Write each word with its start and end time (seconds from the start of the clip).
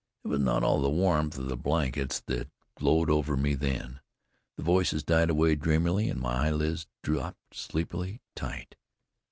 It 0.23 0.29
was 0.29 0.39
not 0.39 0.63
all 0.63 0.81
the 0.81 0.89
warmth 0.89 1.37
of 1.37 1.45
the 1.45 1.55
blankets 1.55 2.19
that 2.21 2.49
glowed 2.73 3.11
over 3.11 3.37
me 3.37 3.53
then. 3.53 3.99
The 4.57 4.63
voices 4.63 5.03
died 5.03 5.29
away 5.29 5.53
dreamily, 5.53 6.09
and 6.09 6.19
my 6.19 6.47
eyelids 6.47 6.87
dropped 7.03 7.55
sleepily 7.55 8.19
tight. 8.35 8.77